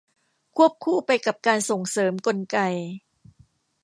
[0.57, 2.57] ควบคู่ไปกับการส่งเสริมกลไก